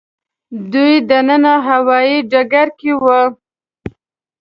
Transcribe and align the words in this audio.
دوی 0.73 0.93
دننه 1.09 1.53
هوايي 1.67 2.17
ډګر 2.31 2.67
کې 2.79 2.91
وو. 3.01 3.21